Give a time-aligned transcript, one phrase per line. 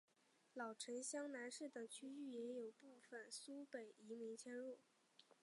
[0.55, 4.79] 老城厢南市等区域也有部分苏北移民迁入。